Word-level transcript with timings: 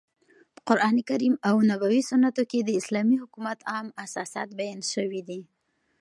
په 0.55 0.61
قرانکریم 0.67 1.35
او 1.49 1.55
نبوي 1.69 2.01
سنتو 2.09 2.43
کښي 2.51 2.61
د 2.65 2.69
اسلامي 2.79 3.15
حکومت 3.23 3.59
عام 3.71 3.87
اساسات 4.05 4.49
بیان 4.59 4.79
سوي 4.93 5.21
دي. 5.29 5.41